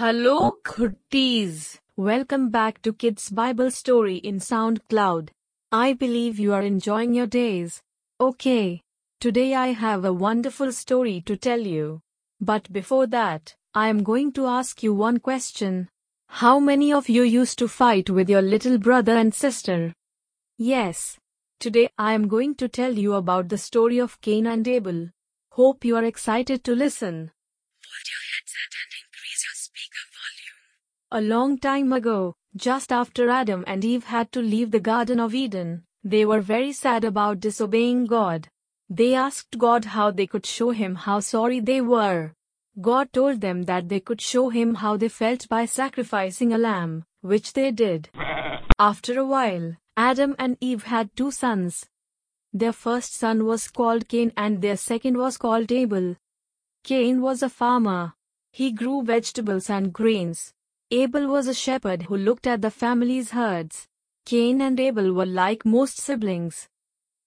Hello, 0.00 0.52
Kutties. 0.64 1.78
Welcome 1.94 2.48
back 2.48 2.80
to 2.80 2.94
Kids 2.94 3.28
Bible 3.28 3.70
Story 3.70 4.16
in 4.16 4.36
SoundCloud. 4.38 5.28
I 5.70 5.92
believe 5.92 6.38
you 6.38 6.54
are 6.54 6.62
enjoying 6.62 7.12
your 7.12 7.26
days. 7.26 7.82
Okay. 8.18 8.80
Today 9.20 9.54
I 9.54 9.72
have 9.72 10.06
a 10.06 10.12
wonderful 10.14 10.72
story 10.72 11.20
to 11.26 11.36
tell 11.36 11.60
you. 11.60 12.00
But 12.40 12.72
before 12.72 13.08
that, 13.08 13.54
I 13.74 13.88
am 13.88 14.02
going 14.02 14.32
to 14.38 14.46
ask 14.46 14.82
you 14.82 14.94
one 14.94 15.18
question. 15.18 15.90
How 16.28 16.58
many 16.58 16.94
of 16.94 17.10
you 17.10 17.22
used 17.22 17.58
to 17.58 17.68
fight 17.68 18.08
with 18.08 18.30
your 18.30 18.40
little 18.40 18.78
brother 18.78 19.18
and 19.18 19.34
sister? 19.34 19.92
Yes. 20.56 21.18
Today 21.58 21.90
I 21.98 22.14
am 22.14 22.26
going 22.26 22.54
to 22.54 22.68
tell 22.68 22.96
you 22.96 23.12
about 23.12 23.50
the 23.50 23.58
story 23.58 23.98
of 23.98 24.18
Cain 24.22 24.46
and 24.46 24.66
Abel. 24.66 25.10
Hope 25.50 25.84
you 25.84 25.94
are 25.96 26.04
excited 26.04 26.64
to 26.64 26.74
listen. 26.74 27.32
Hold 27.84 28.06
your 28.08 28.24
headset 28.32 28.80
A 31.12 31.20
long 31.20 31.58
time 31.58 31.92
ago, 31.92 32.34
just 32.56 32.92
after 32.92 33.28
Adam 33.28 33.64
and 33.66 33.84
Eve 33.84 34.04
had 34.04 34.30
to 34.32 34.40
leave 34.40 34.70
the 34.70 34.80
Garden 34.80 35.20
of 35.20 35.34
Eden, 35.34 35.84
they 36.04 36.24
were 36.24 36.40
very 36.40 36.72
sad 36.72 37.04
about 37.04 37.40
disobeying 37.40 38.06
God. 38.06 38.48
They 38.88 39.14
asked 39.14 39.58
God 39.58 39.84
how 39.84 40.10
they 40.10 40.26
could 40.26 40.46
show 40.46 40.70
him 40.70 40.94
how 40.94 41.20
sorry 41.20 41.60
they 41.60 41.80
were. 41.80 42.32
God 42.80 43.12
told 43.12 43.40
them 43.40 43.64
that 43.64 43.88
they 43.88 44.00
could 44.00 44.20
show 44.20 44.48
him 44.48 44.74
how 44.76 44.96
they 44.96 45.08
felt 45.08 45.48
by 45.48 45.64
sacrificing 45.66 46.52
a 46.52 46.58
lamb, 46.58 47.04
which 47.20 47.52
they 47.52 47.70
did. 47.70 48.08
After 48.78 49.18
a 49.18 49.26
while, 49.26 49.76
Adam 49.96 50.34
and 50.38 50.56
Eve 50.60 50.84
had 50.84 51.14
two 51.14 51.30
sons. 51.30 51.86
Their 52.52 52.72
first 52.72 53.14
son 53.14 53.44
was 53.44 53.68
called 53.68 54.08
Cain 54.08 54.32
and 54.36 54.62
their 54.62 54.76
second 54.76 55.18
was 55.18 55.36
called 55.38 55.70
Abel. 55.70 56.16
Cain 56.82 57.20
was 57.20 57.42
a 57.42 57.48
farmer. 57.48 58.14
He 58.52 58.72
grew 58.72 59.02
vegetables 59.02 59.70
and 59.70 59.92
grains. 59.92 60.52
Abel 60.90 61.28
was 61.28 61.46
a 61.46 61.54
shepherd 61.54 62.02
who 62.02 62.16
looked 62.16 62.46
at 62.46 62.62
the 62.62 62.70
family's 62.70 63.30
herds. 63.30 63.86
Cain 64.26 64.60
and 64.60 64.78
Abel 64.80 65.12
were 65.12 65.26
like 65.26 65.64
most 65.64 65.98
siblings. 65.98 66.68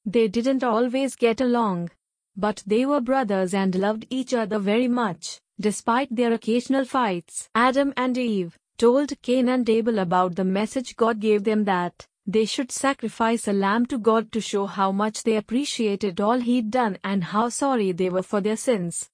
They 0.06 0.28
didn't 0.28 0.64
always 0.64 1.16
get 1.16 1.40
along. 1.40 1.92
But 2.36 2.64
they 2.66 2.86
were 2.86 3.00
brothers 3.00 3.54
and 3.54 3.74
loved 3.76 4.06
each 4.10 4.34
other 4.34 4.60
very 4.60 4.88
much, 4.88 5.40
despite 5.60 6.14
their 6.14 6.34
occasional 6.34 6.84
fights. 6.84 7.50
Adam 7.56 7.94
and 7.96 8.18
Eve 8.18 8.58
told 8.78 9.14
Cain 9.22 9.48
and 9.48 9.70
Abel 9.70 10.00
about 10.00 10.36
the 10.36 10.44
message 10.44 10.96
God 10.98 11.20
gave 11.20 11.44
them 11.44 11.64
that 11.66 12.06
they 12.26 12.46
should 12.46 12.72
sacrifice 12.72 13.48
a 13.48 13.54
lamb 13.54 13.86
to 13.86 13.98
God 13.98 14.32
to 14.32 14.42
show 14.42 14.66
how 14.66 14.92
much 14.92 15.24
they 15.24 15.36
appreciated 15.36 16.20
all 16.20 16.40
he'd 16.40 16.72
done 16.72 16.98
and 17.04 17.24
how 17.24 17.50
sorry 17.50 17.92
they 17.92 18.10
were 18.10 18.24
for 18.24 18.42
their 18.42 18.58
sins. 18.58 19.10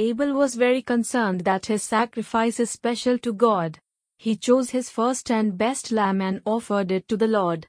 Abel 0.00 0.32
was 0.32 0.54
very 0.54 0.80
concerned 0.80 1.40
that 1.40 1.66
his 1.66 1.82
sacrifice 1.82 2.60
is 2.60 2.70
special 2.70 3.18
to 3.18 3.32
God. 3.32 3.80
He 4.16 4.36
chose 4.36 4.70
his 4.70 4.90
first 4.90 5.28
and 5.28 5.58
best 5.58 5.90
lamb 5.90 6.20
and 6.20 6.40
offered 6.44 6.92
it 6.92 7.08
to 7.08 7.16
the 7.16 7.26
Lord. 7.26 7.66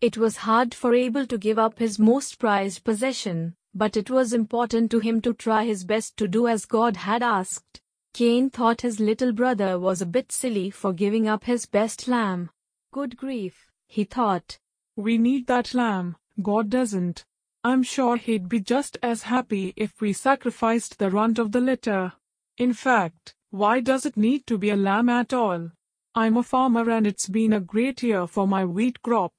It 0.00 0.16
was 0.16 0.38
hard 0.38 0.72
for 0.72 0.94
Abel 0.94 1.26
to 1.26 1.36
give 1.36 1.58
up 1.58 1.78
his 1.78 1.98
most 1.98 2.38
prized 2.38 2.82
possession, 2.82 3.56
but 3.74 3.94
it 3.94 4.08
was 4.08 4.32
important 4.32 4.90
to 4.92 5.00
him 5.00 5.20
to 5.20 5.34
try 5.34 5.66
his 5.66 5.84
best 5.84 6.16
to 6.16 6.26
do 6.26 6.48
as 6.48 6.64
God 6.64 6.96
had 6.96 7.22
asked. 7.22 7.78
Cain 8.14 8.48
thought 8.48 8.80
his 8.80 8.98
little 8.98 9.32
brother 9.32 9.78
was 9.78 10.00
a 10.00 10.06
bit 10.06 10.32
silly 10.32 10.70
for 10.70 10.94
giving 10.94 11.28
up 11.28 11.44
his 11.44 11.66
best 11.66 12.08
lamb. 12.08 12.48
Good 12.90 13.18
grief, 13.18 13.70
he 13.86 14.04
thought. 14.04 14.58
We 14.96 15.18
need 15.18 15.46
that 15.48 15.74
lamb, 15.74 16.16
God 16.40 16.70
doesn't. 16.70 17.26
I'm 17.66 17.82
sure 17.82 18.18
he'd 18.18 18.46
be 18.46 18.60
just 18.60 18.98
as 19.02 19.22
happy 19.22 19.72
if 19.74 19.98
we 19.98 20.12
sacrificed 20.12 20.98
the 20.98 21.10
runt 21.10 21.38
of 21.38 21.50
the 21.50 21.62
litter. 21.62 22.12
In 22.58 22.74
fact, 22.74 23.34
why 23.50 23.80
does 23.80 24.04
it 24.04 24.18
need 24.18 24.46
to 24.48 24.58
be 24.58 24.68
a 24.68 24.76
lamb 24.76 25.08
at 25.08 25.32
all? 25.32 25.70
I'm 26.14 26.36
a 26.36 26.42
farmer 26.42 26.90
and 26.90 27.06
it's 27.06 27.26
been 27.26 27.54
a 27.54 27.60
great 27.60 28.02
year 28.02 28.26
for 28.26 28.46
my 28.46 28.66
wheat 28.66 29.00
crop. 29.00 29.32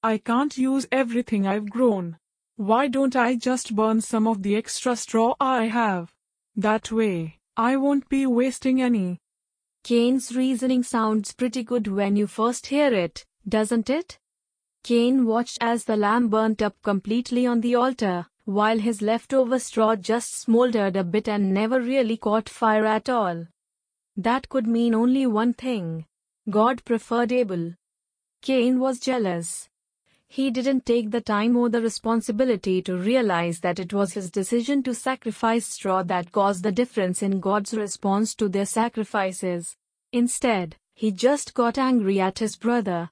I 0.00 0.18
can't 0.18 0.56
use 0.56 0.86
everything 0.92 1.44
I've 1.44 1.68
grown. 1.68 2.18
Why 2.54 2.86
don't 2.86 3.16
I 3.16 3.34
just 3.34 3.74
burn 3.74 4.00
some 4.00 4.28
of 4.28 4.44
the 4.44 4.54
extra 4.54 4.94
straw 4.94 5.34
I 5.40 5.64
have? 5.64 6.12
That 6.54 6.92
way, 6.92 7.40
I 7.56 7.76
won't 7.76 8.08
be 8.08 8.26
wasting 8.26 8.80
any. 8.80 9.18
Cain's 9.82 10.36
reasoning 10.36 10.84
sounds 10.84 11.32
pretty 11.32 11.64
good 11.64 11.88
when 11.88 12.14
you 12.14 12.28
first 12.28 12.66
hear 12.66 12.94
it, 12.94 13.24
doesn't 13.48 13.90
it? 13.90 14.20
Cain 14.84 15.24
watched 15.26 15.58
as 15.60 15.84
the 15.84 15.96
lamb 15.96 16.28
burnt 16.28 16.60
up 16.60 16.74
completely 16.82 17.46
on 17.46 17.60
the 17.60 17.76
altar, 17.76 18.26
while 18.44 18.78
his 18.78 19.00
leftover 19.00 19.58
straw 19.60 19.94
just 19.94 20.40
smoldered 20.40 20.96
a 20.96 21.04
bit 21.04 21.28
and 21.28 21.54
never 21.54 21.80
really 21.80 22.16
caught 22.16 22.48
fire 22.48 22.84
at 22.84 23.08
all. 23.08 23.46
That 24.16 24.48
could 24.48 24.66
mean 24.66 24.94
only 24.94 25.26
one 25.26 25.52
thing. 25.52 26.06
God 26.50 26.84
preferred 26.84 27.30
Abel. 27.30 27.74
Cain 28.42 28.80
was 28.80 28.98
jealous. 28.98 29.68
He 30.26 30.50
didn't 30.50 30.84
take 30.84 31.10
the 31.10 31.20
time 31.20 31.56
or 31.56 31.68
the 31.68 31.80
responsibility 31.80 32.82
to 32.82 32.96
realize 32.96 33.60
that 33.60 33.78
it 33.78 33.92
was 33.92 34.14
his 34.14 34.30
decision 34.30 34.82
to 34.82 34.94
sacrifice 34.94 35.66
straw 35.66 36.02
that 36.04 36.32
caused 36.32 36.64
the 36.64 36.72
difference 36.72 37.22
in 37.22 37.38
God's 37.38 37.74
response 37.74 38.34
to 38.36 38.48
their 38.48 38.66
sacrifices. 38.66 39.76
Instead, 40.12 40.74
he 40.94 41.12
just 41.12 41.54
got 41.54 41.78
angry 41.78 42.18
at 42.18 42.40
his 42.40 42.56
brother. 42.56 43.10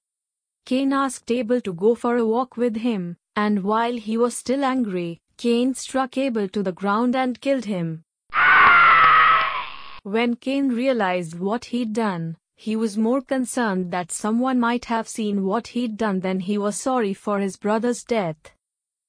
Cain 0.64 0.92
asked 0.92 1.30
Abel 1.30 1.60
to 1.62 1.72
go 1.72 1.94
for 1.94 2.16
a 2.16 2.26
walk 2.26 2.56
with 2.56 2.76
him, 2.76 3.16
and 3.34 3.64
while 3.64 3.96
he 3.96 4.16
was 4.16 4.36
still 4.36 4.64
angry, 4.64 5.20
Cain 5.36 5.74
struck 5.74 6.16
Abel 6.16 6.48
to 6.48 6.62
the 6.62 6.72
ground 6.72 7.16
and 7.16 7.40
killed 7.40 7.64
him. 7.64 8.04
When 10.02 10.36
Cain 10.36 10.68
realized 10.68 11.38
what 11.38 11.66
he'd 11.66 11.92
done, 11.92 12.36
he 12.56 12.76
was 12.76 12.98
more 12.98 13.20
concerned 13.20 13.90
that 13.90 14.12
someone 14.12 14.60
might 14.60 14.84
have 14.84 15.08
seen 15.08 15.44
what 15.44 15.68
he'd 15.68 15.96
done 15.96 16.20
than 16.20 16.40
he 16.40 16.58
was 16.58 16.80
sorry 16.80 17.14
for 17.14 17.38
his 17.38 17.56
brother's 17.56 18.04
death. 18.04 18.54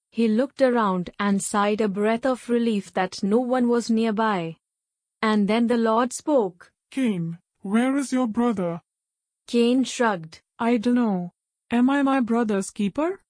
He 0.10 0.28
looked 0.28 0.62
around 0.62 1.10
and 1.20 1.42
sighed 1.42 1.82
a 1.82 1.88
breath 1.88 2.26
of 2.26 2.50
relief 2.50 2.94
that 2.94 3.24
no 3.24 3.40
one 3.40 3.68
was 3.68 3.90
nearby. 3.90 4.58
And 5.22 5.48
then 5.48 5.68
the 5.68 5.78
Lord 5.78 6.12
spoke. 6.12 6.72
Cain, 6.92 7.40
where 7.62 7.96
is 7.98 8.12
your 8.12 8.28
brother? 8.28 8.82
Cain 9.48 9.84
shrugged. 9.84 10.42
I 10.60 10.78
dunno. 10.78 11.34
Am 11.74 11.90
I 11.90 12.04
my 12.04 12.20
brother's 12.20 12.70
keeper? 12.70 13.22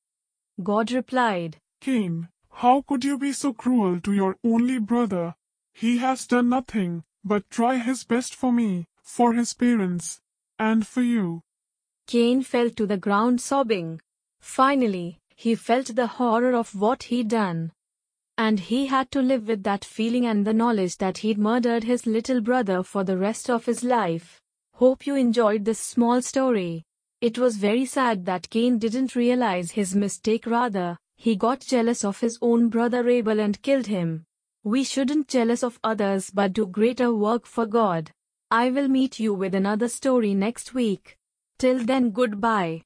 God 0.64 0.92
replied. 0.92 1.58
Cain, 1.80 2.28
how 2.50 2.82
could 2.82 3.06
you 3.06 3.20
be 3.20 3.34
so 3.34 3.54
cruel 3.54 4.02
to 4.02 4.14
your 4.14 4.36
only 4.44 4.80
brother? 4.80 5.36
He 5.76 6.00
has 6.00 6.26
done 6.26 6.50
nothing 6.50 7.04
but 7.24 7.48
try 7.52 7.78
his 7.78 8.04
best 8.04 8.34
for 8.34 8.52
me, 8.52 8.88
for 9.04 9.34
his 9.34 9.54
parents, 9.54 10.20
and 10.58 10.88
for 10.88 11.04
you. 11.04 11.42
Cain 12.08 12.42
fell 12.42 12.72
to 12.72 12.88
the 12.88 12.98
ground 12.98 13.40
sobbing. 13.40 14.02
Finally, 14.40 15.20
he 15.36 15.54
felt 15.54 15.96
the 15.96 16.08
horror 16.08 16.56
of 16.56 16.74
what 16.74 17.04
he'd 17.04 17.28
done. 17.28 17.72
And 18.40 18.60
he 18.60 18.88
had 18.88 19.12
to 19.12 19.22
live 19.22 19.48
with 19.48 19.62
that 19.64 19.86
feeling 19.86 20.26
and 20.26 20.48
the 20.48 20.54
knowledge 20.54 20.98
that 20.98 21.20
he'd 21.20 21.38
murdered 21.38 21.84
his 21.84 22.08
little 22.08 22.42
brother 22.42 22.82
for 22.82 23.04
the 23.04 23.20
rest 23.20 23.52
of 23.52 23.66
his 23.66 23.84
life. 23.84 24.42
Hope 24.74 25.06
you 25.06 25.16
enjoyed 25.16 25.64
this 25.64 25.80
small 25.80 26.24
story. 26.24 26.86
It 27.22 27.38
was 27.38 27.58
very 27.58 27.86
sad 27.86 28.26
that 28.26 28.50
Cain 28.50 28.80
didn't 28.80 29.16
realize 29.16 29.70
his 29.70 29.96
mistake 29.96 30.48
rather, 30.48 30.98
he 31.18 31.36
got 31.36 31.60
jealous 31.60 32.04
of 32.04 32.20
his 32.20 32.40
own 32.42 32.68
brother 32.70 33.08
Abel 33.08 33.40
and 33.40 33.62
killed 33.62 33.86
him. 33.86 34.26
We 34.64 34.84
shouldn't 34.84 35.28
jealous 35.28 35.64
of 35.64 35.80
others 35.84 36.32
but 36.32 36.54
do 36.54 36.66
greater 36.66 37.14
work 37.14 37.46
for 37.46 37.68
God. 37.68 38.10
I 38.50 38.72
will 38.72 38.88
meet 38.88 39.20
you 39.20 39.36
with 39.36 39.54
another 39.54 39.88
story 39.88 40.34
next 40.34 40.74
week. 40.74 41.16
Till 41.60 41.86
then 41.86 42.10
goodbye. 42.10 42.80